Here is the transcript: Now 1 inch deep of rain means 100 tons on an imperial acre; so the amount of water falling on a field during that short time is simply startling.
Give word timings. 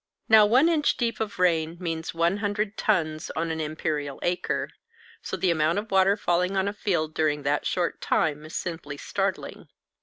Now 0.27 0.47
1 0.47 0.67
inch 0.67 0.97
deep 0.97 1.19
of 1.19 1.37
rain 1.37 1.77
means 1.79 2.11
100 2.11 2.75
tons 2.75 3.29
on 3.35 3.51
an 3.51 3.61
imperial 3.61 4.17
acre; 4.23 4.71
so 5.21 5.37
the 5.37 5.51
amount 5.51 5.77
of 5.77 5.91
water 5.91 6.17
falling 6.17 6.57
on 6.57 6.67
a 6.67 6.73
field 6.73 7.13
during 7.13 7.43
that 7.43 7.67
short 7.67 8.01
time 8.01 8.43
is 8.43 8.55
simply 8.55 8.97
startling. 8.97 9.67